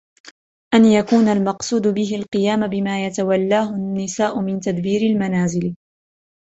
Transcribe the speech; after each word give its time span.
أَنْ 0.73 0.85
يَكُونَ 0.85 1.27
الْمَقْصُودُ 1.27 1.87
بِهِ 1.87 2.15
الْقِيَامَ 2.15 2.67
بِمَا 2.67 3.05
يَتَوَلَّاهُ 3.05 3.69
النِّسَاءُ 3.69 4.41
مِنْ 4.41 4.59
تَدْبِيرِ 4.59 5.01
الْمَنَازِلِ 5.01 5.75